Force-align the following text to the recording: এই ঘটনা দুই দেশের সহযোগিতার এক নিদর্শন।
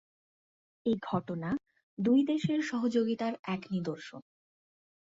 এই 0.85 0.95
ঘটনা 1.01 1.49
দুই 1.97 2.19
দেশের 2.23 2.59
সহযোগিতার 2.61 3.33
এক 3.47 3.61
নিদর্শন। 3.71 4.21